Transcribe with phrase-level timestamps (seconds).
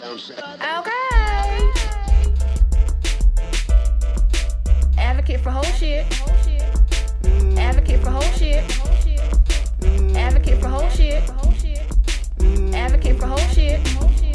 [0.00, 0.92] Okay.
[4.96, 6.06] Advocate for whole shit.
[7.58, 8.62] Advocate for whole shit.
[10.16, 11.22] Advocate for whole shit.
[12.74, 14.27] Advocate for whole shit.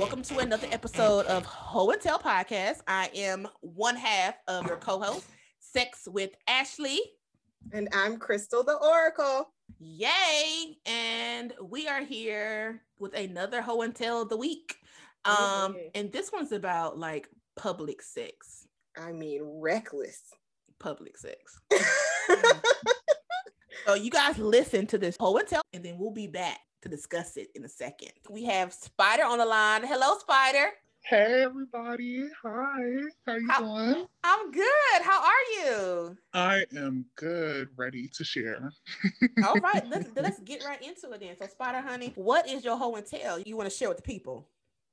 [0.00, 2.78] Welcome to another episode of Ho and Tell Podcast.
[2.88, 5.26] I am one half of your co-host,
[5.58, 6.98] Sex with Ashley.
[7.74, 9.52] And I'm Crystal the Oracle.
[9.78, 10.78] Yay!
[10.86, 14.74] And we are here with another Ho and Tell of the week.
[15.26, 18.66] Um, and this one's about like public sex.
[18.96, 20.22] I mean, reckless.
[20.78, 21.60] Public sex.
[23.86, 26.88] So you guys listen to this Ho and Tell, and then we'll be back to
[26.88, 28.12] discuss it in a second.
[28.28, 29.82] We have Spider on the line.
[29.84, 30.70] Hello, Spider.
[31.02, 32.28] Hey everybody.
[32.42, 32.80] Hi.
[33.26, 34.06] How you How- doing?
[34.22, 35.02] I'm good.
[35.02, 36.16] How are you?
[36.34, 38.70] I am good, ready to share.
[39.46, 41.36] All right, let's let's get right into it then.
[41.38, 44.02] So, Spider Honey, what is your Ho and Tell you want to share with the
[44.02, 44.46] people?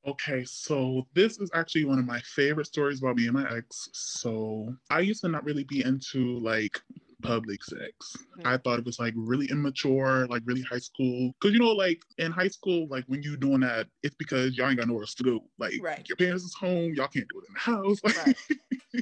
[0.07, 3.89] Okay, so this is actually one of my favorite stories about me and my ex.
[3.91, 6.79] So I used to not really be into like
[7.21, 8.15] public sex.
[8.37, 8.45] Mhm.
[8.45, 11.33] I thought it was like really immature, like really high school.
[11.41, 14.69] Cause you know, like in high school, like when you doing that, it's because y'all
[14.69, 15.39] ain't got nowhere else to go.
[15.57, 16.07] Like Right.
[16.07, 17.99] your parents is home, y'all can't do it in the house.
[18.03, 18.35] Right.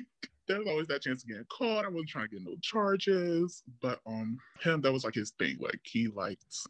[0.47, 1.85] There's always that chance of getting caught.
[1.85, 5.57] I wasn't trying to get no charges, but um, him that was like his thing.
[5.59, 6.67] Like he liked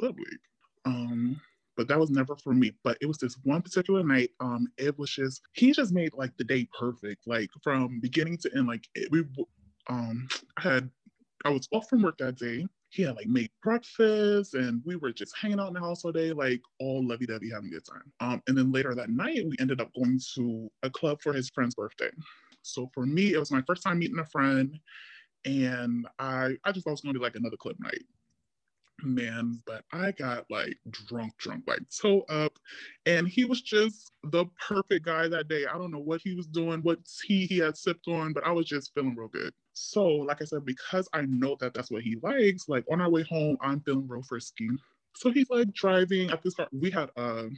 [0.00, 0.38] public.
[0.84, 1.40] Um,
[1.76, 2.72] but that was never for me.
[2.84, 4.30] But it was this one particular night.
[4.38, 8.50] Um, it was just he just made like the day perfect, like from beginning to
[8.56, 8.68] end.
[8.68, 9.24] Like it, we,
[9.88, 10.90] um, I had
[11.44, 12.66] I was off from work that day.
[12.90, 16.12] He had like made breakfast, and we were just hanging out in the house all
[16.12, 18.12] day, like all lovey-dovey, having a good time.
[18.20, 21.50] Um, and then later that night, we ended up going to a club for his
[21.50, 22.10] friend's birthday.
[22.62, 24.78] So for me, it was my first time meeting a friend,
[25.44, 28.02] and I I just thought it was gonna be like another club night
[29.02, 32.58] man, but I got like drunk, drunk, like toe up.
[33.04, 35.66] And he was just the perfect guy that day.
[35.66, 38.52] I don't know what he was doing, what tea he had sipped on, but I
[38.52, 39.52] was just feeling real good.
[39.78, 43.10] So, like I said, because I know that that's what he likes, like on our
[43.10, 44.70] way home, I'm feeling real frisky.
[45.14, 46.66] So he's like driving at this car.
[46.72, 47.50] We had a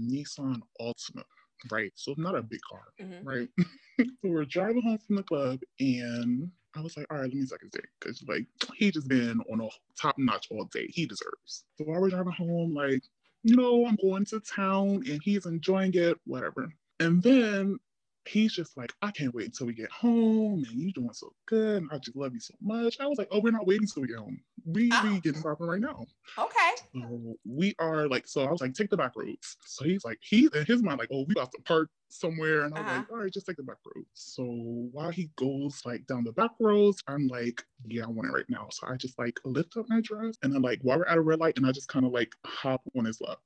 [0.00, 1.24] Nissan Altima,
[1.70, 1.92] right?
[1.96, 3.24] So not a big car Mhm.
[3.24, 3.48] right?
[3.98, 7.44] so we're driving home from the club, and I was like, all right, let me
[7.44, 7.88] suck his dick.
[8.00, 9.68] Because, like, he just been on a
[10.00, 10.86] top notch all day.
[10.88, 11.64] He deserves.
[11.76, 13.02] So while we're driving home, like,
[13.42, 16.72] you know, I'm going to town and he's enjoying it, whatever.
[17.00, 17.78] And then
[18.26, 21.82] he's just like, I can't wait until we get home and you doing so good.
[21.82, 22.98] And I just love you so much.
[23.00, 24.40] I was like, oh, we're not waiting till we get home.
[24.64, 25.00] We, Oh.
[25.02, 26.06] we getting popping right now.
[26.38, 26.70] Okay.
[26.94, 29.56] So we are like, so I was like, take the back roads.
[29.64, 32.62] So he's like, he in his mind, like, oh, we got to park somewhere.
[32.64, 32.96] And I was Uh-huh.
[32.98, 34.08] like, all right, just take the back roads.
[34.14, 34.44] So
[34.92, 38.48] while he goes like down the back roads, I'm like, yeah, I want it right
[38.48, 38.68] now.
[38.70, 41.22] So I just like lift up my dress and then like while we're at a
[41.22, 43.38] red light, and I just kind of like hop on his lap.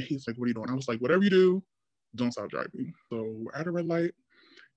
[0.00, 0.70] He's like, what are you doing?
[0.70, 1.62] I was like, whatever you do,
[2.16, 2.92] don't stop driving.
[3.10, 4.12] So we're at a red light.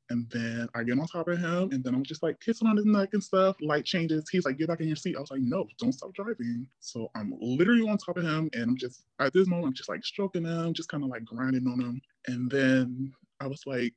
[0.09, 2.77] And then I get on top of him, and then I'm just like kissing on
[2.77, 3.57] his neck and stuff.
[3.59, 4.29] Light changes.
[4.29, 7.11] He's like, "Get back in your seat." I was like, "No, don't stop driving." So
[7.13, 10.05] I'm literally on top of him, and I'm just at this moment, I'm just like
[10.05, 12.01] stroking him, just kind of like grinding on him.
[12.27, 13.11] And then
[13.41, 13.93] I was like,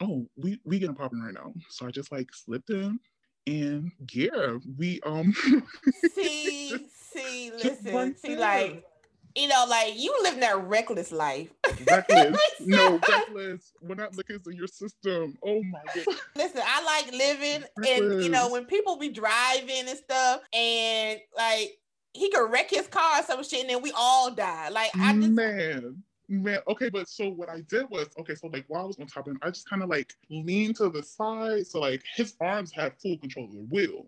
[0.00, 2.98] "Oh, we we getting popping right now." So I just like slipped in,
[3.46, 5.34] and yeah, we um.
[6.14, 8.84] See, see, listen, see, like,
[9.34, 11.48] you know, like you living that reckless life.
[11.86, 12.38] reckless.
[12.60, 13.72] no, reckless.
[13.80, 15.36] We're not looking into your system.
[15.44, 16.16] Oh my god.
[16.36, 21.78] Listen, I like living, and you know, when people be driving and stuff, and like
[22.12, 24.68] he could wreck his car or some shit, and then we all die.
[24.70, 28.62] Like I just, man man okay but so what i did was okay so like
[28.68, 31.02] while i was on top of him i just kind of like leaned to the
[31.02, 34.04] side so like his arms had full control of the wheel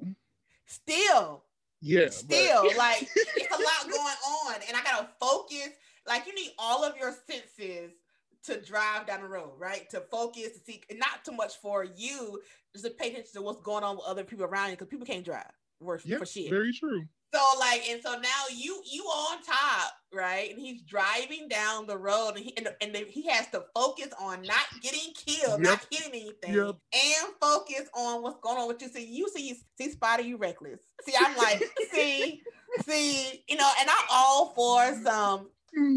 [0.70, 1.42] still,
[1.80, 5.70] yeah but- still, like it's a lot going on, and I gotta focus.
[6.06, 7.92] Like you need all of your senses
[8.44, 9.88] to drive down the road, right?
[9.90, 12.40] To focus, to see, not too much for you,
[12.72, 15.06] just to pay attention to what's going on with other people around you, because people
[15.06, 15.50] can't drive.
[15.80, 16.50] Worse yeah for shit.
[16.50, 20.50] very true So like, and so now you you on top, right?
[20.50, 24.08] And he's driving down the road, and he and, and then he has to focus
[24.20, 26.76] on not getting killed, not hitting anything, Yep.
[26.92, 28.88] and focus on what's going on with you.
[28.88, 30.80] So you see, see, Spotty, you reckless.
[31.06, 31.62] See, I'm like,
[31.92, 32.42] see,
[32.86, 35.50] see, you know, and I'm all for some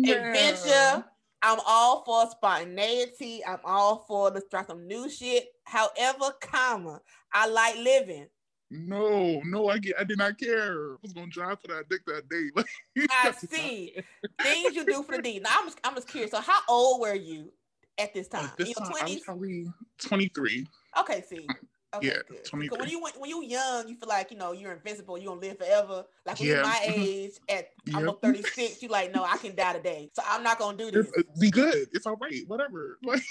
[0.07, 1.03] adventure.
[1.41, 3.43] I'm all for spontaneity.
[3.45, 5.47] I'm all for let's try some new shit.
[5.65, 7.01] However, comma,
[7.33, 8.27] I like living.
[8.69, 12.01] No no i get i did not care i was gonna drive for that dick
[12.05, 12.49] that day
[13.23, 13.93] I see
[14.41, 15.39] things you do for the D.
[15.39, 16.31] Now I'm just, I'm just curious.
[16.31, 17.51] So how old were you
[17.97, 18.45] at this time?
[18.45, 19.67] At this time, I was probably
[19.99, 20.67] 23
[20.99, 21.47] Okay, see.
[21.95, 22.43] Okay, Yeah, good.
[22.43, 22.69] 23.
[22.69, 25.15] Because when you when you young, you feel like you know you're invincible.
[25.15, 26.05] You're gonna live forever.
[26.25, 27.01] Like when you're my mm-hmm.
[27.01, 27.95] age, at Yep.
[27.95, 30.09] almost 36, you like, no, I can die today.
[30.15, 31.11] So I'm not gonna do this.
[31.15, 31.89] It's, be good.
[31.93, 32.41] It's all right.
[32.47, 32.97] Whatever.
[33.05, 33.21] Like,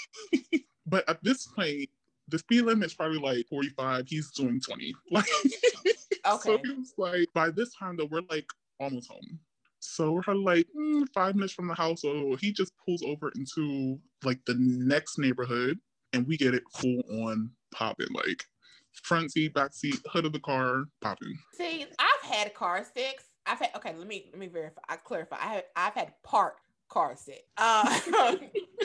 [0.85, 1.89] but at this point,
[2.27, 4.05] the speed limit is probably like 45.
[4.07, 4.93] He's doing 20.
[5.11, 5.81] Like, so
[6.25, 6.61] Okay.
[6.63, 8.45] he was like, by this time though, we're like
[8.79, 9.39] almost home.
[9.79, 12.01] So we're like mm, five minutes from the house.
[12.01, 15.77] So he just pulls over into like the next neighborhood,
[16.13, 18.07] and we get it full on popping.
[18.13, 18.45] Like
[19.03, 21.37] front seat, back seat, hood of the car popping.
[21.53, 23.25] See, I've had car sex.
[23.45, 23.93] I've had okay.
[23.97, 24.81] Let me let me verify.
[24.87, 25.35] I clarify.
[25.35, 26.61] I have, I've had parked
[26.93, 27.41] car sex.
[27.57, 27.99] Uh,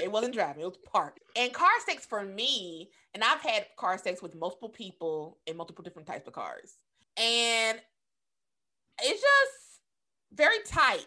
[0.02, 0.62] it wasn't driving.
[0.62, 1.20] It was parked.
[1.36, 5.84] And car sex for me, and I've had car sex with multiple people in multiple
[5.84, 6.74] different types of cars,
[7.16, 7.78] and
[9.02, 9.80] it's just
[10.32, 11.06] very tight.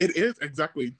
[0.00, 0.94] It is exactly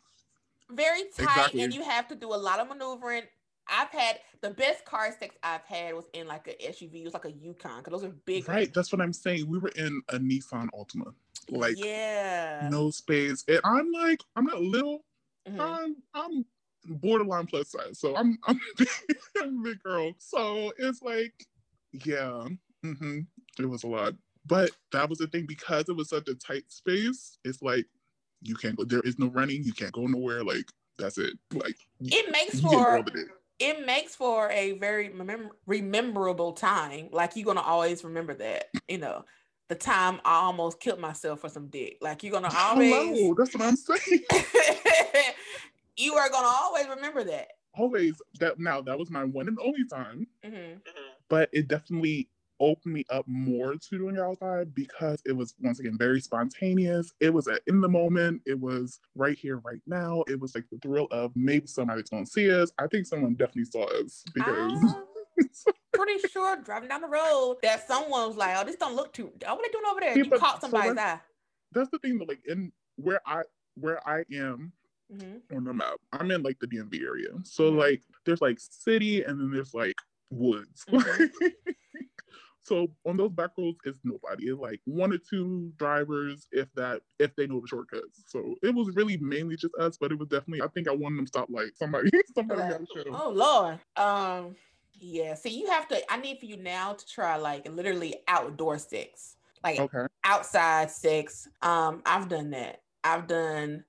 [0.70, 1.62] very tight Exactly.
[1.62, 3.22] and you have to do a lot of maneuvering.
[3.70, 7.00] I've had the best car sex I've had was in like a SUV.
[7.00, 8.48] It was like a Yukon because those are big.
[8.48, 8.72] right.
[8.72, 9.46] That's what I'm saying.
[9.48, 11.12] We were in a Nissan Altima,
[11.50, 12.68] like yeah.
[12.70, 15.04] no space, and I'm like, I'm not little.
[15.48, 15.60] Mhm.
[15.60, 16.44] I'm I'm
[16.86, 18.88] borderline plus size, so I'm I'm a big,
[19.40, 20.12] I'm a big girl.
[20.18, 21.46] So it's like,
[21.92, 22.48] yeah,
[22.82, 23.20] hmm
[23.58, 24.14] it was a lot.
[24.46, 27.38] But that was the thing because it was such a tight space.
[27.44, 27.86] It's like
[28.42, 28.84] you can't go.
[28.84, 29.62] There is no running.
[29.64, 30.44] You can't go nowhere.
[30.44, 30.66] Like
[30.98, 31.34] that's it.
[31.52, 33.04] Like It makes for
[33.60, 33.86] it.
[33.86, 37.08] makes for a very remem- rememberable time.
[37.12, 38.66] Like you're gonna always remember that.
[38.88, 39.24] You know,
[39.68, 41.98] the time I almost killed myself for some dick.
[42.00, 42.90] Like you're gonna always.
[42.90, 44.20] Hello, that's what I'm saying.
[45.96, 47.48] you are gonna always remember that.
[47.74, 48.58] Always that.
[48.58, 50.26] Now that was my one and only time.
[50.44, 50.78] hmm
[51.28, 52.28] but it definitely
[52.60, 57.12] opened me up more to doing it outside because it was once again very spontaneous.
[57.20, 58.42] It was at, in the moment.
[58.46, 60.24] It was right here, right now.
[60.26, 62.72] It was like the thrill of maybe somebody's gonna see us.
[62.78, 65.04] I think someone definitely saw us because I'm
[65.92, 69.32] pretty sure driving down the road that someone was like, "Oh, this don't look too.
[69.46, 70.94] Oh, what they doing over there?" Yeah, you but- caught so somebody's eye.
[70.94, 71.20] that's-
[71.72, 72.18] that's the thing.
[72.18, 73.42] That, like in where I
[73.74, 74.72] where I am
[75.10, 77.28] hmm on the map, I'm in like the DMV area.
[77.44, 77.76] So Mhm.
[77.78, 79.94] like there's like city and then there's like
[80.30, 80.84] woods.
[80.86, 81.30] Mhm.
[82.62, 84.48] so on those back roads, it's nobody.
[84.48, 88.24] It's like one or two drivers, if that, if they know the shortcuts.
[88.26, 90.62] So it was really mainly just us, but it was definitely.
[90.62, 92.10] I think I wanted them to stop like somebody.
[92.34, 93.04] somebody got to show.
[93.10, 93.80] Oh Lord.
[93.96, 94.56] Um.
[94.98, 95.34] Yeah.
[95.34, 96.12] See, you have to.
[96.12, 100.06] I need for you now to try like literally outdoor sex, like Okay.
[100.24, 101.48] outside sex.
[101.62, 102.02] Um.
[102.06, 102.82] I've done that.
[103.04, 103.84] I've done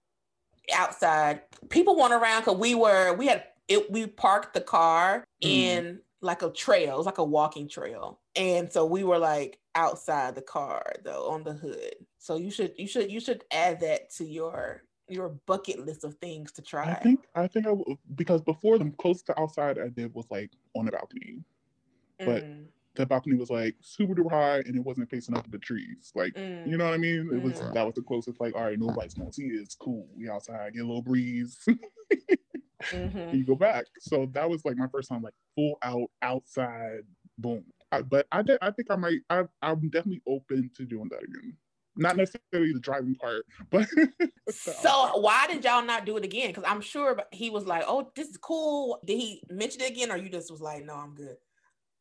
[0.73, 1.41] outside.
[1.69, 3.89] People went around because we were we had it.
[3.91, 5.47] We parked the car Mm.
[5.49, 6.95] in like a trail.
[6.95, 11.29] It was like a walking trail, and so we were like outside the car though
[11.29, 11.95] on the hood.
[12.17, 16.15] So you should you should you should add that to your your bucket list of
[16.15, 16.91] things to try.
[16.91, 20.25] I think I think I w- because before the closest to outside I did was
[20.29, 21.43] like on the balcony.
[22.19, 22.65] but- Mm,
[22.95, 26.11] The balcony was like super duper high and it wasn't facing up to the trees.
[26.15, 26.67] Like mm.
[26.67, 27.29] you know what I mean?
[27.31, 27.73] It was Mhm.
[27.73, 28.41] that was the closest.
[28.41, 29.61] Like all right, nobody's gonna see it.
[29.61, 30.07] It's cool.
[30.15, 31.57] We outside, get a little breeze.
[32.91, 33.33] Mhm.
[33.33, 33.85] you go back.
[33.99, 37.01] So that was like my first time, like full out outside,
[37.37, 37.65] boom.
[37.91, 39.19] I, but I did, I think I might.
[39.29, 41.57] I, I'm definitely open to doing that again.
[41.99, 43.87] Not necessarily the driving part, but
[44.49, 46.49] So why did y'all not do it again?
[46.49, 50.11] Because I'm sure he was like, "Oh, this is cool." Did he mention it again,
[50.11, 51.37] or you just was like, "No, I'm good."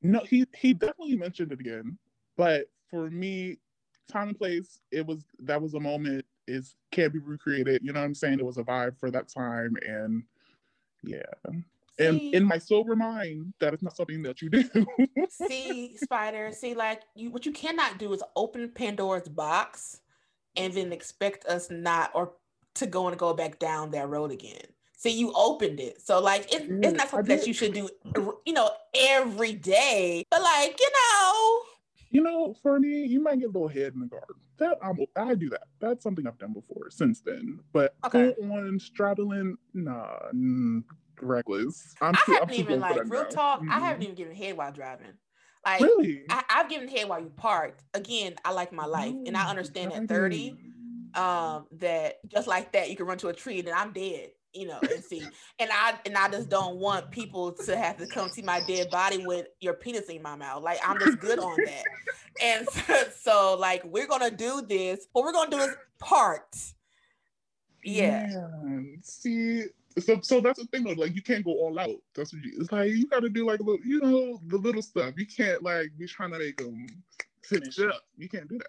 [0.02, 1.98] no, he he definitely mentioned it again.
[2.36, 3.58] But for me,
[4.10, 6.24] time and place, it was that was a moment.
[6.46, 7.82] Is can't be recreated.
[7.82, 8.38] You know what I'm saying?
[8.38, 10.22] It was a vibe for that time, and
[11.02, 11.22] yeah.
[11.98, 14.64] And See, in my sober mind, that is not something that you do.
[15.28, 16.52] see, Spider.
[16.52, 20.00] See, like you, what you cannot do is open Pandora's box
[20.56, 22.32] and then expect us not or
[22.74, 24.62] to go and go back down that road again.
[24.96, 27.88] See, you opened it, so like it, Yeah, it's not something that you should do,
[28.44, 30.24] you know, every day.
[30.30, 31.60] But like you know,
[32.10, 34.36] you know, Fernie, you might get a little head in the garden.
[34.58, 35.64] That I'm, I do that.
[35.78, 37.60] That's something I've done before since then.
[37.72, 38.34] But Okay.
[38.36, 40.82] full on straddling, nah, mm,
[41.20, 41.94] reckless.
[42.00, 43.28] I'm I too, haven't too even like real now.
[43.30, 43.60] talk.
[43.70, 43.82] I Mhm.
[43.82, 45.14] haven't even given head while driving.
[45.64, 46.24] Like really.
[46.30, 47.82] I, I've given head while you parked.
[47.94, 50.56] Again, I like my life, and I understand at thirty,
[51.14, 54.30] um, that just like that, you can run to a tree and then I'm dead.
[54.54, 58.06] You know, and see, and I and I just don't want people to have to
[58.06, 60.62] come see my dead body with your penis in my mouth.
[60.62, 61.86] Like I'm just good on that.
[62.42, 65.06] And so, so like we're gonna do this.
[65.12, 66.56] What we're gonna do is part.
[67.84, 68.26] Yeah.
[68.62, 69.64] Man, see,
[70.00, 70.92] so so that's the thing though.
[70.92, 71.96] Like you can't go all out.
[72.14, 72.52] That's what you.
[72.60, 75.14] It's like you got to do like a little, you know, the little stuff.
[75.16, 76.86] You can't like be trying to make them
[77.44, 78.02] finish up.
[78.16, 78.66] You can't do that.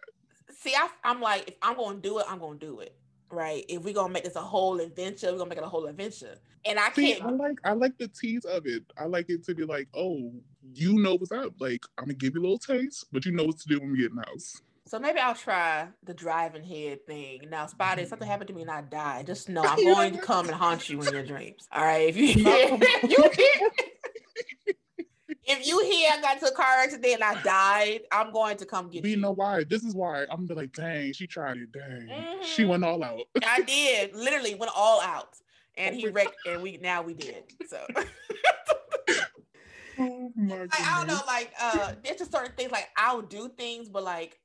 [0.52, 2.96] See, I, I'm like, if I'm gonna do it, I'm gonna do it.
[3.32, 3.64] right?
[3.70, 6.38] If we're gonna make this a whole adventure, we're gonna make it a whole adventure.
[6.66, 8.84] And I See, can't I like I like the tease of it.
[8.98, 10.34] I like it to be like, oh,
[10.74, 11.54] you know what's up.
[11.60, 13.92] Like I'm gonna give you a little taste, but you know what to do when
[13.92, 14.62] we get in the house.
[14.90, 17.48] So maybe I'll try the driving head thing.
[17.50, 20.20] Now, Spotty, if something happened to me and I die, just know I'm going to
[20.20, 21.68] come and haunt you in your dreams.
[21.72, 22.10] All right.
[22.10, 22.28] If you
[23.08, 23.70] you hear
[25.44, 28.66] if you hear I got into a car accident and I died, I'm going to
[28.66, 29.18] come get you you.
[29.18, 29.64] know why?
[29.64, 31.72] This is why I'm gonna be like, dang, she tried it.
[31.72, 32.70] Dang, she Mhm.
[32.70, 33.26] went all out.
[33.44, 35.36] I did literally went all out,
[35.78, 37.44] and he Oh wrecked, and we now we did.
[37.68, 37.78] So
[40.00, 43.50] Oh my like, I don't know, like uh, there's just certain things like I'll do
[43.50, 44.40] things, but like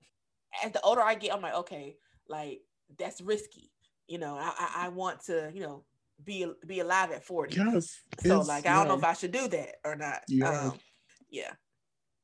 [0.64, 1.96] as the older I get, I'm like, okay,
[2.28, 2.61] like
[2.99, 3.70] that's risky.
[4.06, 5.84] You know, I I, I want to, you know,
[6.23, 7.56] be be alive at 40.
[7.56, 8.00] Yes.
[8.20, 10.23] So like I don't know if I should do that or not.
[10.28, 10.50] Yeah.
[10.50, 10.78] Um,
[11.30, 11.52] yeah.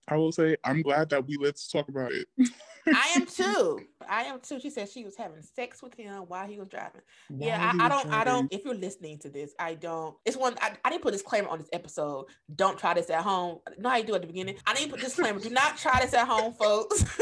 [0.09, 2.27] I will say I'm glad that we let's talk about it.
[2.87, 3.81] I am too.
[4.09, 4.59] I am too.
[4.61, 7.03] She said she was having sex with him while he was driving.
[7.29, 8.13] Yeah, While he I, I don't.
[8.13, 8.53] I don't.
[8.53, 10.17] If you're listening to this, I don't.
[10.25, 10.57] It's one.
[10.61, 12.27] I, I didn't put disclaimer on this episode.
[12.57, 13.59] Don't try this at home.
[13.79, 14.57] No, I do at the beginning.
[14.67, 15.39] I didn't put disclaimer.
[15.39, 17.05] do not try this at home, folks.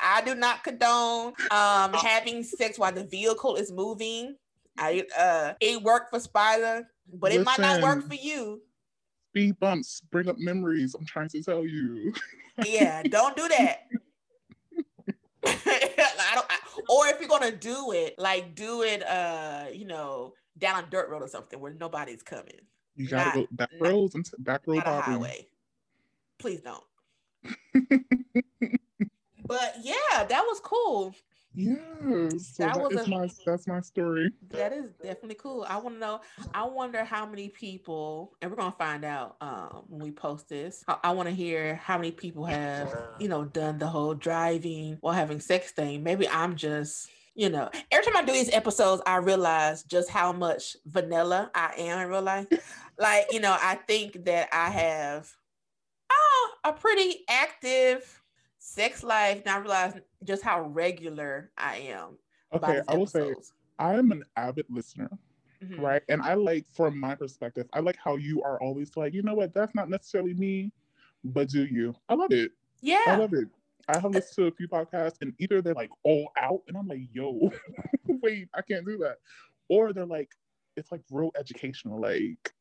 [0.00, 4.36] I do not condone um having sex while the vehicle is moving.
[4.78, 8.62] I uh, it worked for Spider, but it might not work for you.
[9.30, 10.94] Speed bumps bring up memories.
[10.94, 12.12] I'm trying to tell you.
[12.66, 13.86] Yeah, don't do that.
[15.46, 16.46] I don't.
[16.50, 16.58] I,
[16.88, 21.08] or if you're gonna do it, like do it, uh, you know, down a dirt
[21.08, 22.60] road or something where nobody's coming.
[22.96, 25.12] You gotta Not- go back not- roads and back road not a hopping.
[25.14, 25.46] highway.
[26.38, 26.84] Please don't.
[29.46, 31.12] But yeah, that was cool.
[31.54, 32.54] Yes.
[32.54, 34.30] So That that was a- my that's my story.
[34.52, 35.66] That is definitely cool.
[35.68, 36.20] I want to know.
[36.54, 40.84] I wonder how many people, and we're gonna find out um, when we post this.
[40.88, 44.98] I, I want to hear how many people have, you know, done the whole driving
[45.00, 46.02] while having sex thing.
[46.02, 50.32] Maybe I'm just, you know, every time I do these episodes, I realize just how
[50.32, 52.46] much vanilla I am in real life.
[52.98, 55.32] like, you know, I think that I have
[56.10, 58.19] oh, a pretty active
[58.70, 59.42] sex life.
[59.44, 62.18] Now I realize just how regular I am.
[62.52, 63.34] Okay, I will say.
[63.78, 65.10] I'm an avid listener,
[65.62, 65.80] Mhm.
[65.80, 66.02] right?
[66.08, 69.34] And I like, from my perspective, I like how you are always like, you know
[69.34, 70.70] what, that's not necessarily me,
[71.24, 71.94] but do you?
[72.08, 72.52] I love it.
[72.82, 73.02] Yeah.
[73.06, 73.48] I love it.
[73.88, 76.86] I have listened to a few podcasts, and either they're like all out, and I'm
[76.86, 77.50] like, yo,
[78.22, 79.16] wait, I can't do that.
[79.68, 80.30] Or they're like,
[80.76, 82.52] it's like real educational, like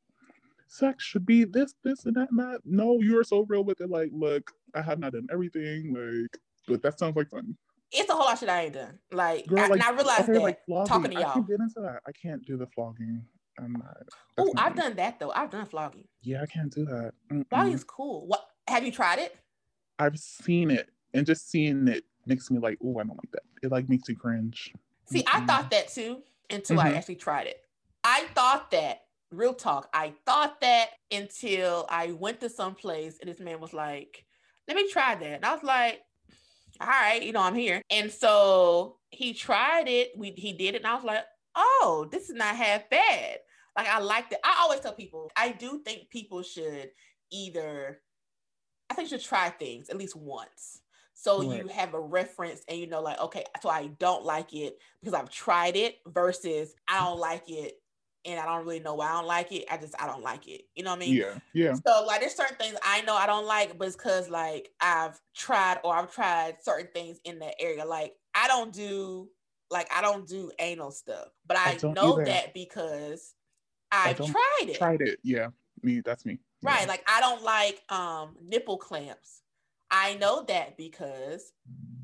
[0.69, 2.61] sex should be this, this, and that, and that.
[2.63, 3.89] No, you're so real with it.
[3.89, 7.57] Like, look, I have not done everything, like, but that sounds like fun.
[7.91, 8.99] It's a whole lot of shit I ain't done.
[9.11, 10.87] Like, Girl, I, like, and I realized Okay, that like flogging.
[10.87, 11.33] talking to I y'all.
[11.33, 12.01] can't get into that.
[12.07, 13.25] I can't do the flogging.
[13.57, 13.97] I'm not.
[14.37, 14.81] Oh, I've me.
[14.81, 15.31] done that though.
[15.31, 16.07] I've done flogging.
[16.21, 17.13] Yeah, I can't do that.
[17.31, 17.49] Mm-mm.
[17.49, 18.25] Flogging's cool.
[18.27, 19.35] What have you tried it?
[19.97, 23.43] I've seen it, and just seeing it makes me like, oh, I don't like that.
[23.63, 24.71] It like makes me cringe.
[25.07, 25.47] See, I Mm-mm.
[25.47, 26.95] thought that too until I Mhm.
[26.95, 27.65] actually tried it.
[28.03, 33.29] I thought that, real talk, I thought that until I went to some place and
[33.29, 34.25] this man was like,
[34.67, 35.25] let me try that.
[35.25, 36.01] And I was like,
[36.81, 37.81] all right, you know, I'm here.
[37.89, 40.11] And so he tried it.
[40.17, 41.23] We he did it, and I was like,
[41.55, 43.39] oh, this is not half bad.
[43.75, 44.39] Like I liked it.
[44.43, 46.89] I always tell people, I do think people should
[47.31, 48.01] either
[48.89, 50.81] I think you should try things at least once.
[51.13, 54.77] So you have a reference and you know, like, okay, so I don't like it
[55.01, 57.73] because I've tried it versus I don't like it
[58.25, 59.65] and I don't really know why I don't like it.
[59.71, 60.61] I just I don't like it.
[60.75, 61.15] You know what I mean?
[61.15, 61.73] Yeah, yeah.
[61.73, 65.19] So like there's certain things I know I don't like, but it's because like I've
[65.35, 67.85] tried or I've tried certain things in that area.
[67.85, 69.29] Like I don't do
[69.71, 72.25] like I don't do anal stuff, but I, I know either.
[72.25, 73.33] that because
[73.91, 74.77] I I've tried it.
[74.77, 75.19] Tried it.
[75.23, 75.47] Yeah,
[75.81, 76.01] me.
[76.01, 76.39] That's me.
[76.61, 76.71] Yeah.
[76.71, 76.87] Right.
[76.87, 79.41] Like I don't like um nipple clamps.
[79.91, 81.51] I know that because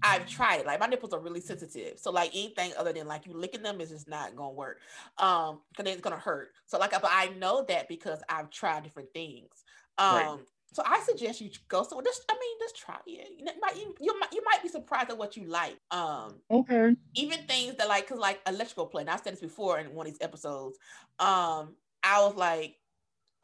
[0.04, 0.66] I've tried it.
[0.68, 2.00] Like my nipples are really sensitive.
[2.00, 4.82] So like anything other than like you licking them is just not gonna work.
[5.18, 6.54] Um, because it's gonna hurt.
[6.66, 9.64] So like but I know that because I've tried different things.
[9.98, 10.46] Um Right.
[10.74, 12.06] so I suggest you go somewhere.
[12.06, 13.40] Just I mean, just try it.
[13.40, 15.80] You, might, you, you might you might be surprised at what you like.
[15.92, 16.96] Um Okay.
[17.16, 20.08] even things that like because like electrical play and i've said this before in one
[20.08, 20.78] of these episodes
[21.20, 22.78] um i was like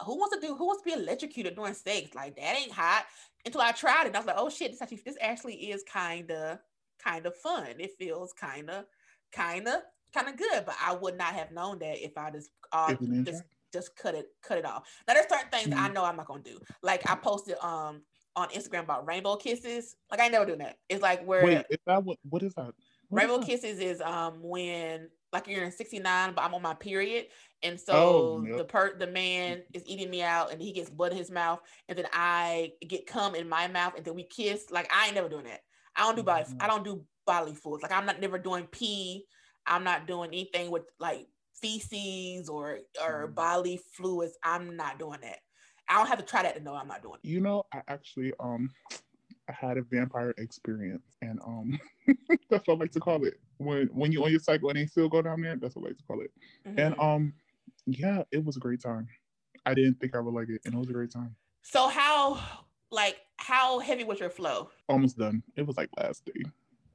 [0.06, 3.06] who wants to do who wants to be electrocuted during sex like that ain't hot
[3.46, 5.84] until i tried it and i was like oh shit this actually this actually is
[5.84, 6.60] kind of
[7.04, 8.86] kind of fun it feels kind of
[9.32, 9.82] kind of
[10.14, 13.02] kind of good but i would not have known that if i just uh, If
[13.02, 13.44] you didn't just
[13.74, 15.94] just cut it cut it off now there's certain things i Mhm.
[15.94, 18.02] know i'm not gonna do like i posted um
[18.36, 21.66] on instagram about rainbow kisses like i ain't never doing that it's like where Wait,
[21.70, 22.18] is that what?
[22.30, 22.74] What is that?
[23.10, 23.46] What is Rainbow that?
[23.46, 27.28] kisses is um when like you're in 69, but I'm on my period.
[27.64, 31.12] And so Oh, the per the man is eating me out and he gets blood
[31.12, 34.72] in his mouth, and then I get cum in my mouth, and then we kiss.
[34.72, 35.62] Like I ain't never doing that.
[35.96, 36.60] I don't do body Mhm.
[36.60, 37.84] I don't do bodily fluids.
[37.84, 39.26] Like I'm not never doing pee.
[39.66, 43.36] I'm not doing anything with like feces or or Mhm.
[43.36, 44.38] bodily fluids.
[44.44, 45.40] I'm not doing that.
[45.88, 47.30] I don't have to try that to know I'm not doing it.
[47.30, 48.70] You know, I actually um
[49.50, 51.80] I had a vampire experience and um
[52.50, 53.36] that's what I like to call it.
[53.58, 55.90] When when you're on your cycle and they still go down there, that's what I
[55.90, 56.32] like to call it.
[56.78, 57.00] And Mhm.
[57.00, 57.34] um
[57.86, 59.08] yeah, it was a great time.
[59.66, 61.36] I didn't think I would like it and it was a great time.
[61.62, 62.40] so how
[62.92, 64.70] like how heavy was your flow?
[64.90, 65.44] Almost done.
[65.56, 66.44] It was like last day.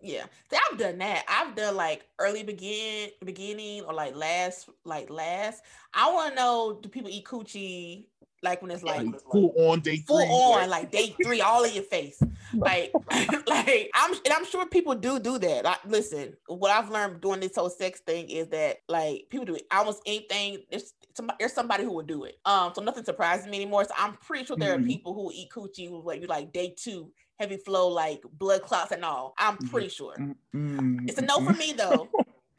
[0.00, 1.24] Yeah, see, I've done that.
[1.28, 5.62] I've done like early begin beginning or like last like last.
[5.94, 8.06] I want to know do people eat coochie
[8.42, 10.28] like when it's like Like full on day full three.
[10.28, 12.20] on like day three all in your face
[12.54, 12.92] like
[13.46, 17.40] like i'm and i'm sure people do do that like listen what i've learned doing
[17.40, 21.82] this whole sex thing is that like people do almost anything there's somebody there's somebody
[21.82, 24.74] who would do it um so nothing surprises me anymore so i'm pretty sure there
[24.74, 24.86] are Mhm.
[24.86, 29.34] people who eat coochie like like day two heavy flow like blood clots and all
[29.38, 29.70] i'm Mhm.
[29.70, 30.16] pretty sure
[30.54, 32.08] Mm, it's a no for me though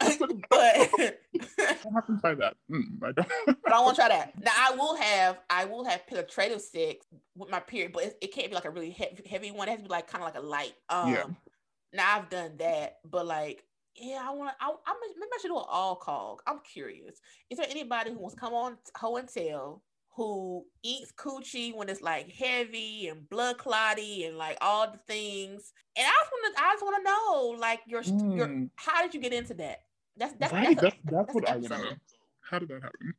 [0.00, 0.14] but
[1.58, 2.54] I have to try that.
[2.70, 3.28] Mm, I don't.
[3.64, 4.32] but I want to try that.
[4.40, 7.04] Now I will have I will have penetrative sex
[7.36, 9.66] with my period, but it, it can't be like a really heavy, heavy one.
[9.66, 10.74] It has to be like kind of like a light.
[10.88, 11.24] Um, Yeah.
[11.92, 13.64] Now I've done that, but like
[13.96, 14.64] yeah, I want to.
[14.64, 16.38] I, I'm maybe I should do an all call.
[16.46, 17.20] I'm curious.
[17.50, 19.82] Is there anybody who wants to come on Ho and Tell
[20.18, 25.72] who eats coochie when it's like heavy and blood clotty and like all the things?
[25.96, 26.62] And I just want to.
[26.62, 28.02] I just want to know like your
[28.36, 29.82] your Mm, how did you get into that?
[30.16, 30.76] That's that's right.
[30.76, 31.96] that's, That's, a, that's, that's what an I want to know.
[32.40, 33.14] How did that happen?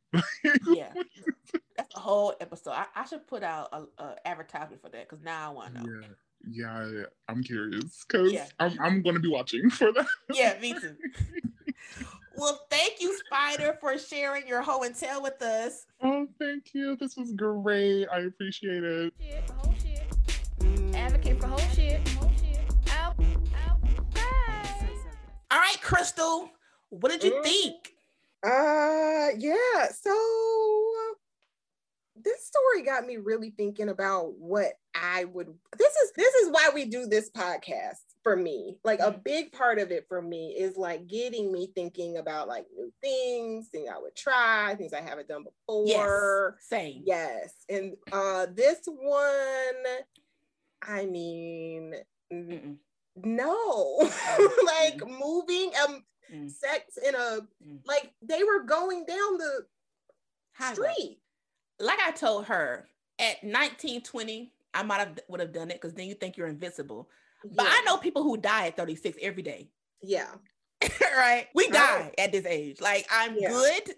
[0.66, 0.92] Yeah.
[1.76, 2.72] That's a whole episode.
[2.72, 5.80] I, I should put out a, a advertisement for that because now I want to
[5.80, 5.86] know.
[6.02, 6.08] Yeah.
[6.50, 8.46] Yeah, yeah, I'm curious because Yeah.
[8.58, 10.06] I'm, I'm going to be watching for that.
[10.32, 10.96] Yeah, me too.
[12.40, 15.86] well, thank you, Spider, for sharing your Ho and Tell with us.
[16.02, 16.96] Oh, thank you.
[16.96, 18.06] This was great.
[18.12, 19.12] I appreciate it.
[19.20, 20.94] Shit whole shit.
[20.96, 22.08] Advocate for whole shit.
[22.10, 22.58] Whole shit.
[22.98, 23.14] Out.
[23.66, 23.78] Out.
[25.50, 26.50] All right, Crystal,
[26.88, 27.42] what did you Mm.
[27.44, 27.94] think?
[28.42, 30.16] Uh yeah, so
[32.16, 36.70] this story got me really thinking about what I would this is this is why
[36.74, 38.78] we do this podcast for me.
[38.84, 42.66] Like a big part of it for me is like getting me thinking about like
[42.76, 46.56] new things, things I would try, things I haven't done before.
[46.58, 47.02] Yes, same.
[47.04, 47.52] Yes.
[47.68, 49.84] And uh this one,
[50.82, 51.94] I mean,
[52.32, 52.76] Mm-mm.
[53.16, 54.10] no.
[54.64, 56.48] like moving um Mm.
[56.48, 57.80] sex in a Mm.
[57.84, 59.66] like they were going down the
[60.52, 60.74] Highway.
[60.94, 61.20] street.
[61.80, 62.86] Like I told her,
[63.18, 66.46] at 19, 20, I might have would have done it because then you think you're
[66.46, 67.08] invincible.
[67.44, 69.70] But I know people who die at 36 every day.
[70.02, 70.28] Yeah.
[71.16, 71.46] right?
[71.54, 71.72] We Right.
[71.72, 72.80] die at this age.
[72.80, 73.48] Like I'm Yeah.
[73.50, 73.94] good.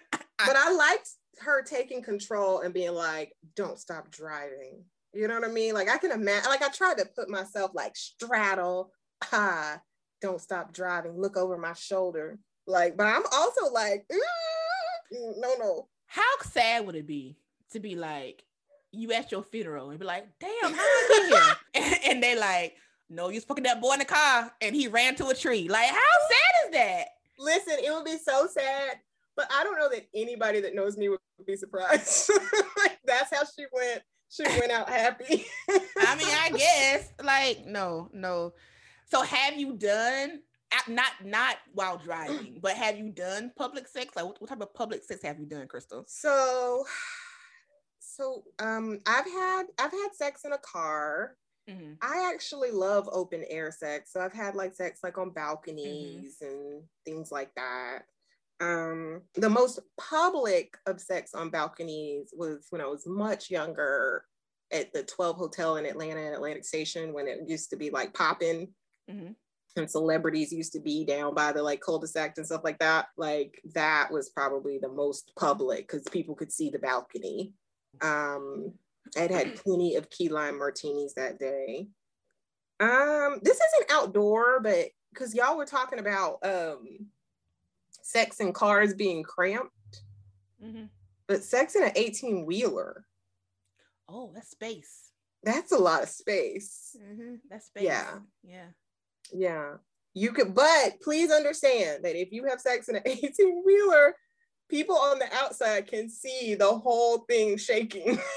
[0.38, 4.84] But I liked her taking control and being like, don't stop driving.
[5.14, 5.72] You know what I mean?
[5.72, 8.92] Like I can imagine like I tried to put myself like straddle,
[9.32, 9.80] ah,
[10.20, 12.38] don't stop driving, look over my shoulder.
[12.66, 15.88] Like, but I'm also like, "Ooh, no, no.
[16.06, 17.38] How sad would it be
[17.70, 18.44] to be like,
[18.92, 21.56] you at your funeral and be like, damn, how I get here?
[21.74, 22.74] and, and they like,
[23.08, 25.68] no, you spoke to that boy in the car and he ran to a tree.
[25.68, 27.04] Like, how sad is that?
[27.38, 28.98] Listen, it would be so sad,
[29.36, 32.30] but I don't know that anybody that knows me would be surprised.
[32.78, 34.02] like that's how she went.
[34.28, 35.46] She went out happy.
[35.68, 37.12] I mean, I guess.
[37.22, 38.54] Like, no, no.
[39.08, 40.40] So have you done
[40.72, 44.16] uh, not not while driving, but have you done public sex?
[44.16, 46.04] Like what, what type of public sex have you done, Crystal?
[46.08, 46.84] so
[48.16, 51.36] so um I've had I've had sex in a car.
[51.68, 51.94] Mm-hmm.
[52.00, 54.12] I actually love open air sex.
[54.12, 58.02] So I've had like sex like on balconies and things like that.
[58.60, 64.24] Um, the most public of sex on balconies was when I was much younger
[64.72, 68.14] at the 12 Hotel in Atlanta and Atlantic Station when it used to be like
[68.14, 68.72] popping
[69.10, 69.34] Mhm.
[69.76, 73.08] and celebrities used to be down by the like cul-de-sac and stuff like that.
[73.16, 77.52] Like that was probably the most public because people could see the balcony.
[78.02, 78.72] Um,
[79.16, 81.88] I'd had plenty of key lime martinis that day.
[82.80, 87.06] Um, this isn't outdoor, but because y'all were talking about um
[88.02, 89.72] sex in cars being cramped,
[90.64, 90.84] Mm-hmm.
[91.26, 93.04] but sex in an 18 wheeler,
[94.08, 95.10] Oh, that's space.
[95.42, 96.96] that's a lot of space.
[97.00, 97.34] Mm-hmm.
[97.50, 97.84] That's space.
[97.84, 98.18] Yeah.
[98.42, 98.66] Yeah.
[99.32, 99.74] Yeah.
[100.14, 104.14] You could, but please understand that if you have sex in an 18 wheeler,
[104.68, 108.18] people on the outside can see the whole thing shaking.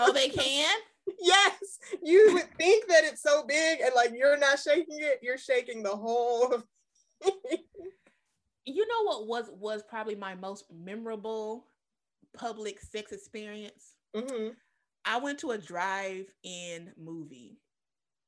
[0.00, 0.76] Oh, they can?
[1.20, 5.38] yes, you would think that it's so big and like you're not shaking it, you're
[5.38, 6.62] shaking the whole.
[8.64, 11.64] You know what was was probably my most memorable
[12.36, 13.94] public sex experience?
[14.14, 14.48] hmm
[15.04, 17.58] I went to a drive-in movie.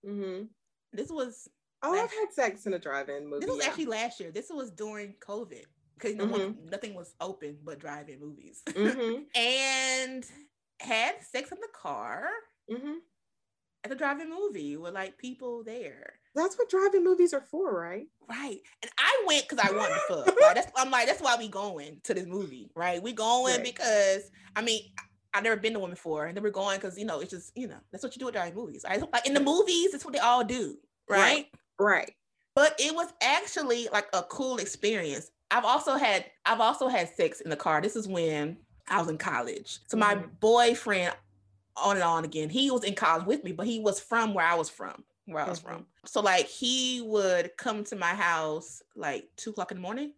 [0.04, 0.44] hmm
[0.92, 1.48] This was
[1.82, 3.44] Oh, I've had sex in a drive-in movie.
[3.44, 3.68] This was yeah.
[3.70, 4.30] actually last year.
[4.30, 5.64] This was during COVID
[6.00, 8.62] because no one, nothing was open but drive-in movies.
[8.66, 10.24] Mhm, and
[10.80, 12.28] had sex in the car
[12.70, 12.96] mhm.
[13.84, 16.14] at the drive-in movie with like people there.
[16.34, 18.06] That's what drive-in movies are for, right?
[18.28, 18.60] Right.
[18.82, 20.36] And I went because I wanted to fuck.
[20.40, 20.54] Right?
[20.54, 23.02] That's I'm like, that's why we going to this movie, right?
[23.02, 23.64] We going Right.
[23.64, 26.98] because I mean I- I've never been to one before, and then we're going because
[26.98, 28.84] you know it's just you know that's what you do at driving movies.
[28.88, 29.00] Right?
[29.12, 30.76] Like in the movies, it's what they all do,
[31.08, 31.18] right?
[31.18, 31.46] Right.
[31.78, 32.12] Right.
[32.54, 35.30] But it was actually like a cool experience.
[35.50, 37.80] I've also had I've also had sex in the car.
[37.80, 38.56] This is when
[38.88, 39.78] I was in college.
[39.88, 40.40] So my Mhm.
[40.40, 41.14] boyfriend,
[41.76, 44.44] on and on again, he was in college with me, but he was from where
[44.46, 45.64] I was from, where I was Mhm.
[45.64, 45.86] from.
[46.06, 50.14] So like he would come to my house like two o'clock in the morning,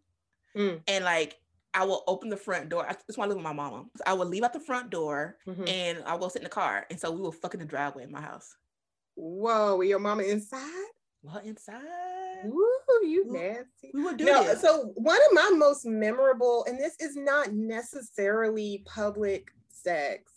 [0.57, 0.83] Mm.
[0.87, 1.39] and like
[1.75, 2.87] I will open the front door.
[2.87, 3.87] I just want to live with my mama.
[3.97, 5.67] So I would leave out the front door Mhm.
[5.69, 6.87] and I'll go sit in the car.
[6.91, 8.57] And so we will fuck in the driveway in my house.
[9.15, 10.91] Whoa, your mama inside?
[11.23, 12.45] Well, inside.
[12.45, 12.69] Woo,
[13.03, 13.91] you nasty.
[13.95, 14.61] We would do No, this.
[14.61, 20.33] so one of my most memorable, and this is not necessarily public sex,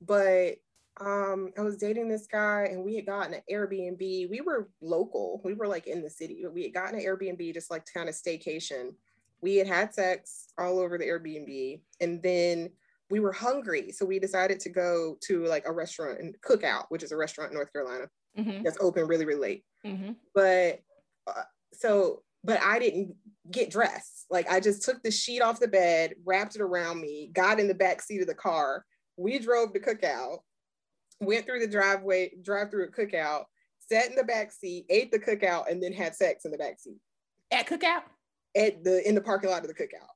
[0.00, 0.56] but
[1.00, 4.28] um, I was dating this guy and we had gotten an Airbnb.
[4.28, 7.54] We were local, we were like in the city, but we had gotten an Airbnb
[7.54, 8.92] just like kind of staycation.
[9.40, 12.70] We had had sex all over the Airbnb, and then
[13.08, 17.02] we were hungry, so we decided to go to like a restaurant and Cookout, which
[17.02, 20.14] is a restaurant in North Carolina Mhm, that's open really, really late mhm.
[20.34, 20.80] but
[21.26, 21.42] uh,
[21.72, 23.14] so but i didn't
[23.50, 24.26] get dressed.
[24.30, 27.66] Like i just took the sheet off the bed wrapped it around me got in
[27.68, 28.84] the back seat of the car.
[29.16, 30.38] We drove to cookout
[31.20, 33.44] went through the driveway drive through a cookout
[33.90, 36.78] sat in the back seat ate the cookout and then had sex in the back
[36.78, 36.98] seat.
[37.50, 38.02] At cookout.
[38.56, 40.08] at the in the parking lot of the cookout.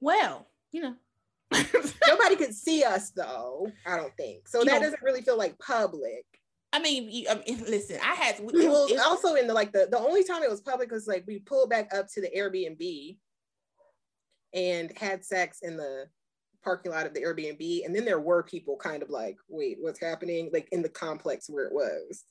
[0.00, 0.94] Well, you know.
[2.08, 4.48] nobody could see us though i don't think.
[4.48, 6.24] So You that don't- doesn't really feel like public
[6.74, 9.72] I mean, you, I mean, listen, I had it, well, it- also in the like
[9.72, 12.30] the the only time it was public was like we pulled back up to the
[12.36, 13.16] Airbnb
[14.52, 16.06] and had sex in the
[16.62, 20.00] parking lot of the Airbnb, and then there were people kind of like, wait, what's
[20.00, 20.50] happening?
[20.52, 22.24] Like in the complex where it was,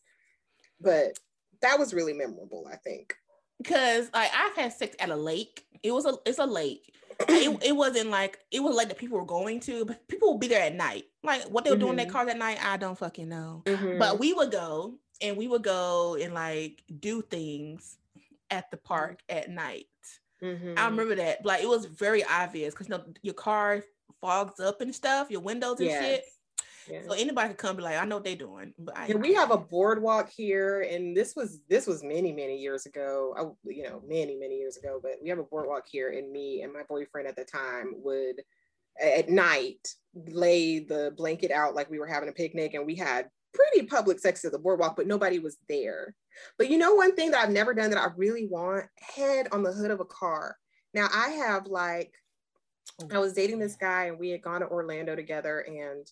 [0.82, 1.17] but
[1.62, 2.67] that was really memorable.
[2.71, 3.13] I think.
[3.62, 5.63] because like I've had sex at a lake.
[5.84, 6.93] It was a it's a lake.
[7.30, 10.41] It, it wasn't like it was like the people were going to, but people would
[10.41, 11.06] be there at night.
[11.23, 12.12] Like what they were doing in their Mhm.
[12.12, 13.63] cars at night, I don't fucking know.
[13.65, 13.99] Mhm.
[13.99, 17.97] But we would go and we would go and like do things
[18.52, 19.88] at the park at night.
[20.41, 20.78] Mhm.
[20.78, 21.45] I remember that.
[21.45, 23.84] Like it was very obvious because you know your car
[24.21, 26.26] fogs up and stuff, your windows and shit.
[26.89, 27.06] Yes.
[27.08, 28.74] So anybody could come be like, I know what they're doing.
[28.78, 32.58] But I ain't we have a boardwalk here, and this was this was many many
[32.58, 33.34] years ago.
[33.38, 35.00] I, you know, many many years ago.
[35.02, 38.41] But we have a boardwalk here, and me and my boyfriend at the time would
[39.02, 39.88] at night
[40.28, 44.19] lay the blanket out like we were having a picnic, and we had pretty public
[44.19, 46.15] sex at the boardwalk, but nobody was there.
[46.58, 49.63] But you know, one thing that I've never done that I really want head on
[49.63, 50.58] the hood of a car.
[50.93, 52.12] Now I have like
[53.12, 56.06] I was dating this guy and we had gone to Orlando together and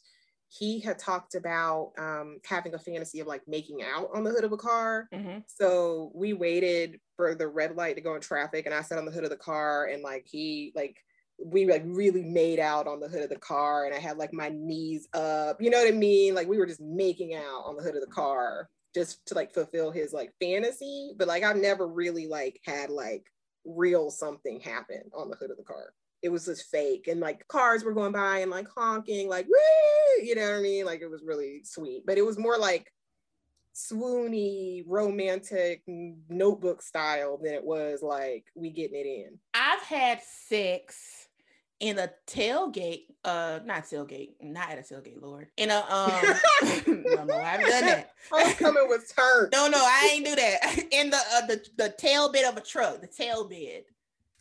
[0.52, 4.44] he had talked about um, having a fantasy of like making out on the hood
[4.44, 5.08] of a car.
[5.14, 5.44] Mhm.
[5.48, 9.06] So we waited for the red light to go in traffic and I sat on
[9.06, 10.98] the hood of the car and like he like
[11.44, 14.34] we like really made out on the hood of the car and I had like
[14.34, 15.62] my knees up.
[15.62, 16.36] You know what I mean?
[16.36, 19.54] Like we were just making out on the hood of the car just to like
[19.54, 21.14] fulfill his like fantasy.
[21.18, 23.24] But like I've never really like had like
[23.64, 27.48] real something happen on the hood of the car it was just fake and like
[27.48, 30.24] cars were going by and like honking like Woo!
[30.24, 32.92] you know what i mean like it was really sweet but it was more like
[33.74, 41.28] swoony romantic notebook style than it was like we getting it in I've had sex
[41.82, 45.48] in a tailgate, uh, not tailgate, not at a tailgate, Lord.
[45.58, 46.12] In a um
[47.06, 48.12] no, no, I've done that.
[48.32, 50.86] homecoming was turned No, no, I ain't do that.
[50.92, 53.84] In the uh, the the tail bit of a truck, the tail bed.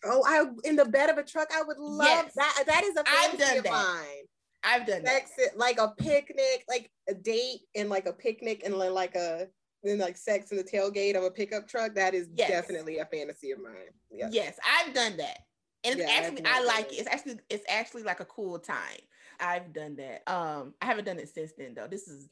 [0.04, 2.32] Oh i in the bed of a truck i would love Yes.
[2.34, 3.72] that that is a I've fantasy done of that.
[3.72, 4.24] mine
[4.62, 5.22] I've done that.
[5.38, 9.48] it- like a picnic like a date and like a picnic and then like a
[9.82, 12.50] then like sex in the tailgate of a pickup truck that is Yes.
[12.50, 13.72] definitely a fantasy of mine
[14.10, 15.38] yeah Yes, I've done that.
[15.84, 16.96] And it's Yeah, actually I like it.
[16.96, 16.98] it.
[17.00, 19.00] It's actually it's actually like a cool time.
[19.40, 20.30] I've done that.
[20.30, 21.86] Um, I haven't done it since then though.
[21.86, 22.28] This is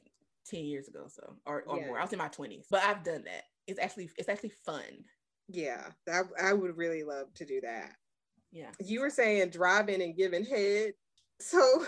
[0.51, 1.87] 10 years ago, so or, or Yeah.
[1.87, 1.99] more.
[1.99, 3.45] I was in my 20s, but I've done that.
[3.67, 4.83] It's actually it's actually fun.
[5.49, 7.93] Yeah, that I would really love to do that.
[8.53, 8.71] Yeah.
[8.81, 10.93] You were saying driving and giving head.
[11.41, 11.59] So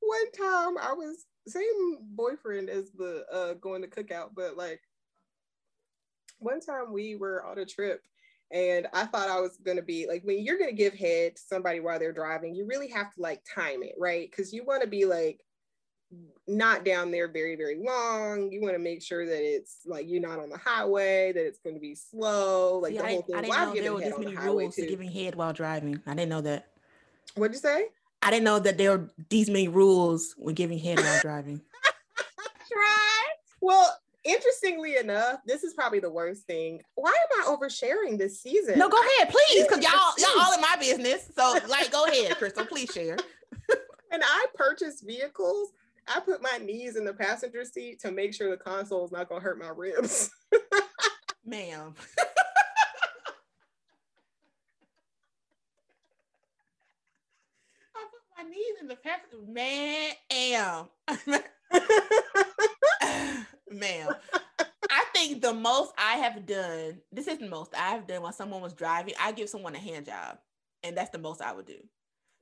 [0.00, 4.80] one time I was same boyfriend as the uh going to cookout, but like
[6.38, 8.02] one time we were on a trip
[8.52, 11.80] and I thought I was gonna be like when you're gonna give head to somebody
[11.80, 14.30] while they're driving, you really have to like time it, right?
[14.30, 15.40] Because you want to be like
[16.46, 18.52] not down there very very long.
[18.52, 21.58] You want to make sure that it's like you're not on the highway, that it's
[21.58, 23.34] going to be slow, like See, the I, whole thing.
[23.34, 26.00] I didn't Well, know there were this many rules to giving head while driving.
[26.06, 26.68] I didn't know that.
[27.34, 27.86] What'd you say?
[28.22, 31.60] I didn't know that there were these many rules when giving head while driving.
[32.72, 33.24] Try.
[33.60, 36.82] Well, interestingly enough, this is probably the worst thing.
[36.94, 38.78] Why am I oversharing this season?
[38.78, 41.30] No, go ahead, please, because y'all y'all all in my business.
[41.36, 42.66] So, like, go ahead, Crystal.
[42.66, 43.16] Please share.
[44.10, 45.72] When I purchase vehicles,
[46.08, 49.28] I put my knees in the passenger seat to make sure the console is not
[49.28, 50.30] gonna hurt my ribs.
[51.44, 51.94] Ma'am.
[57.96, 59.38] I put my knees in the passenger.
[59.46, 60.12] Man,
[63.70, 64.14] ma'am.
[64.90, 68.32] I think the most I have done, this is the most I have done while
[68.32, 70.38] someone was driving, I give someone a hand job.
[70.82, 71.78] And that's the most I would do.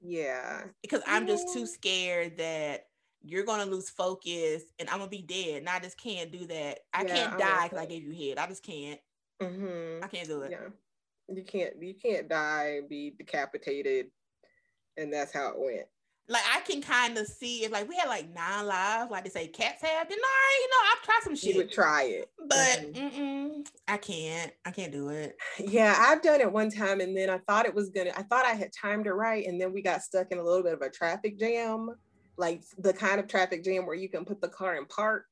[0.01, 0.64] yeah.
[0.83, 2.87] Because I'm just too scared that
[3.24, 5.58] you're gonna lose focus and I'm gonna be dead.
[5.58, 6.80] And I just can't do that.
[6.92, 8.38] I Yeah, can't I die because I gave you head.
[8.38, 9.00] I just can't.
[9.40, 10.50] hmm I can't do it.
[10.52, 10.68] Yeah.
[11.35, 14.06] You can't you can't die and be decapitated.
[14.96, 15.87] And that's how it went.
[16.28, 19.30] like I can kind of see if like we had like nine lives, like they
[19.30, 21.50] say cats have, then all right, you know, I've tried some shit.
[21.54, 22.30] You would try it.
[22.48, 23.12] But Mhm.
[23.12, 24.52] mm-mm, I can't.
[24.64, 25.37] I can't do it.
[25.58, 28.44] Yeah, I've done it one time and then I thought it was gonna, I thought
[28.44, 29.46] I had timed it right.
[29.46, 31.88] And then we got stuck in a little bit of a traffic jam,
[32.37, 35.27] like the kind of traffic jam where you can put the car in park.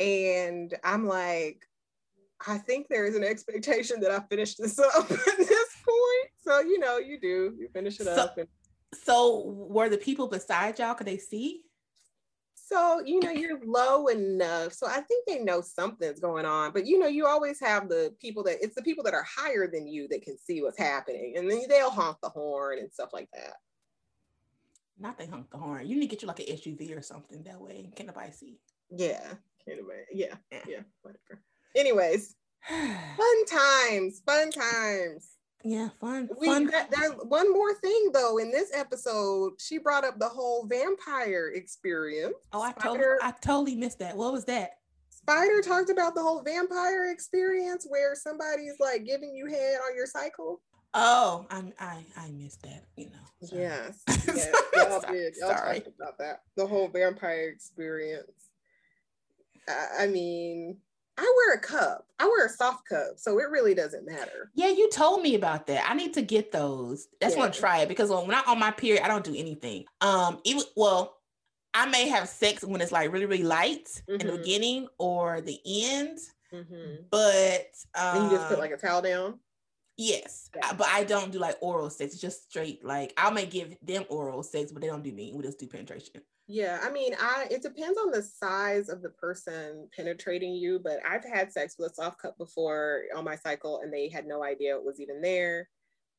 [0.00, 1.62] And I'm like,
[2.46, 6.30] I think there is an expectation that I finish this up at this point.
[6.40, 8.38] So, you know, you do, you finish it So- up.
[8.38, 8.48] And
[8.94, 10.94] So were the people beside y'all?
[10.94, 11.62] Could they see?
[12.70, 14.74] so, you know, you're low enough.
[14.74, 16.72] So I think they know something's going on.
[16.72, 19.66] But, you know, you always have the people that, it's the people that are higher
[19.72, 21.34] than you that can see what's happening.
[21.38, 23.54] And then they'll honk the horn and stuff like that.
[24.98, 25.86] Not they honk the horn.
[25.86, 27.42] You need to get you like an SUV or something.
[27.44, 28.58] That way, can nobody see?
[28.90, 29.22] Yeah.
[29.70, 30.60] Anyway, yeah, Yeah.
[30.66, 31.42] yeah, whatever.
[31.76, 32.34] Anyways,
[32.68, 35.30] fun times, fun times.
[35.62, 36.28] yeah, fun.
[36.40, 36.66] We fun.
[36.66, 41.52] that, there one more thing though in this episode, she brought up the whole vampire
[41.54, 42.34] experience.
[42.52, 44.16] oh, I totally, I totally missed that.
[44.16, 44.70] What was that?
[45.10, 50.06] Spider talked about the whole vampire experience where somebody's like giving you head on your
[50.06, 50.62] cycle.
[50.94, 52.84] Oh, I, I, I missed that.
[52.96, 53.46] You know.
[53.46, 53.62] Sorry.
[53.62, 55.34] Yes, yes, y'all Sorry- did.
[55.38, 55.80] Y'all sorry.
[55.80, 56.42] talked about that.
[56.56, 58.30] The whole vampire experience.
[59.68, 60.78] I, I mean,
[61.18, 62.06] I wear a cup.
[62.18, 64.50] I wear a soft cup, so it really doesn't matter.
[64.54, 65.88] Yeah, you told me about that.
[65.88, 67.08] I need to get those.
[67.20, 67.54] That's want Yeah.
[67.54, 69.84] to try it because when I'm on my period, I don't do anything.
[70.00, 71.16] Um, even well,
[71.74, 74.36] I may have sex when it's like really, really light in the Mhm.
[74.38, 76.18] beginning or the end,
[76.52, 77.02] Mm-hmm.
[77.10, 79.38] but um, And you just put like a towel down.
[79.98, 80.72] Yes, Yeah.
[80.72, 82.14] But I don't do like oral sex.
[82.14, 85.32] It's just straight like I may give them oral sex, but they don't do me.
[85.34, 86.22] We just do penetration.
[86.50, 90.98] Yeah, I mean, I it depends on the size of the person penetrating you, but
[91.06, 94.42] I've had sex with a soft cup before on my cycle, and they had no
[94.42, 95.68] idea it was even there.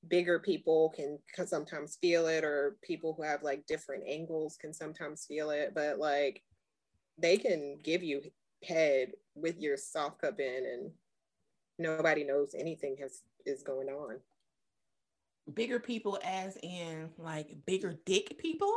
[0.08, 4.72] Bigger people can, can sometimes feel it, or people who have like different angles can
[4.72, 6.44] sometimes feel it, but like
[7.18, 8.22] they can give you
[8.64, 10.92] head with your soft cup in, and
[11.80, 14.18] nobody knows anything has is going on.
[15.54, 18.74] Bigger people, as in like bigger dick people.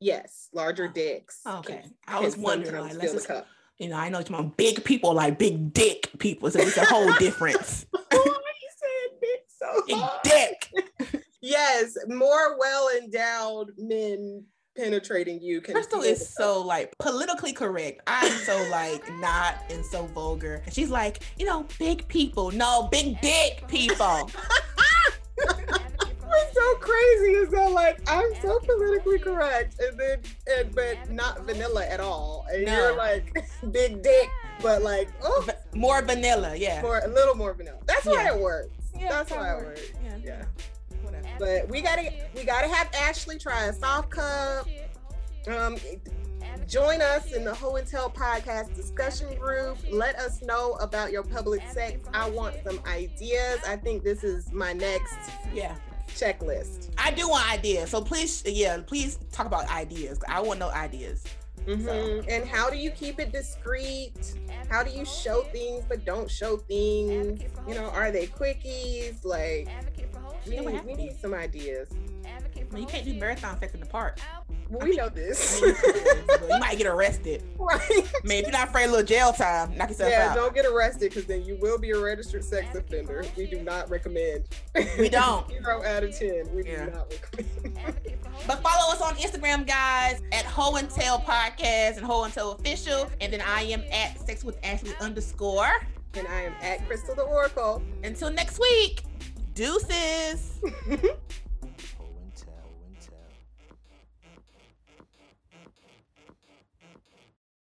[0.00, 1.40] Yes, larger Oh, dicks.
[1.46, 1.84] okay.
[2.08, 3.30] I was wondering, like, let's just-.
[3.78, 6.50] You know, I know you're talking big people, like big dick people.
[6.50, 7.86] So it's a whole difference.
[7.90, 10.20] Why you saying dick so Big hard?
[10.24, 11.24] dick.
[11.44, 14.44] Yes, more well endowed men
[14.76, 15.74] penetrating you can.
[15.74, 18.00] Crystal is so like politically correct.
[18.06, 20.62] I'm so like not and so vulgar.
[20.64, 22.50] And she's like, you know, big people.
[22.50, 24.30] No, big dick people.
[25.36, 30.18] What's so crazy is that like I'm so politically correct, and then
[30.50, 32.72] and but not vanilla at all, and No.
[32.74, 33.36] you're like
[33.70, 34.30] big dick,
[34.62, 36.80] but like oh, More vanilla, yeah.
[36.80, 37.78] more a little more vanilla.
[37.86, 38.34] That's why Yeah.
[38.34, 38.70] it works.
[38.98, 39.80] Yeah, That's why it works.
[39.80, 39.92] works.
[40.04, 40.16] Yeah.
[40.24, 40.44] Yeah.
[41.42, 44.64] But we gotta we gotta have Ashley try a soft cup.
[45.48, 45.76] Um,
[46.68, 49.76] join us in the Ho and Tell podcast discussion group.
[49.90, 52.08] Let us know about your public sex.
[52.14, 53.58] I want some ideas.
[53.66, 55.16] I think this is my next
[55.52, 55.74] Yeah.
[56.06, 56.90] checklist.
[56.96, 57.90] I do want ideas.
[57.90, 60.20] So please, yeah, please talk about ideas.
[60.28, 61.24] I want no ideas.
[61.66, 62.24] Mhm.
[62.28, 64.34] And how do you keep it discreet?
[64.68, 67.42] How do you show things but don't show things?
[67.66, 69.24] You know, are they quickies?
[69.24, 69.68] Like,
[70.46, 71.88] we It would need, have we to need some ideas.
[72.24, 74.18] I mean, you can't do marathon sex in the park.
[74.70, 75.60] Well, we know this.
[75.60, 75.74] mean,
[76.50, 77.42] you might get arrested.
[77.58, 77.80] right.
[77.90, 80.34] I mean, if you're not afraid of a little jail time, knock yourself Yeah, out.
[80.36, 83.24] don't get arrested because then you will be a registered sex offender.
[83.36, 84.44] We do not recommend.
[84.98, 85.46] We don't.
[85.50, 86.48] Zero out of ten.
[86.54, 86.86] We Yeah.
[86.86, 87.96] do not recommend.
[88.46, 92.52] But follow us on Instagram, guys, at Ho and Tell Podcast and Ho and Tell
[92.52, 93.10] Official.
[93.20, 95.70] And then I am at Sex with Ashley underscore.
[96.14, 97.82] And I am at Crystal the Oracle.
[98.04, 99.02] Until next week,
[99.54, 100.60] deuces.